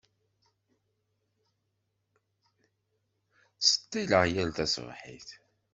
[3.59, 5.29] Tṣeṭṭileɣ yal taṣebḥit.